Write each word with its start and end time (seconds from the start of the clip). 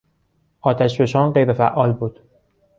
آتشفشان 0.61 1.31
غیرفعال 1.33 1.91
بود. 1.93 2.19